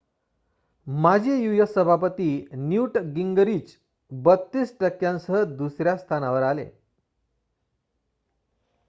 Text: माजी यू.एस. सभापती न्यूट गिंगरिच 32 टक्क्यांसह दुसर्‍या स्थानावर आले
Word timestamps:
माजी 0.87 1.33
यू.एस. 1.33 1.73
सभापती 1.73 2.29
न्यूट 2.61 2.97
गिंगरिच 3.15 3.75
32 4.11 4.73
टक्क्यांसह 4.79 5.43
दुसर्‍या 5.55 5.95
स्थानावर 5.97 6.43
आले 6.43 6.65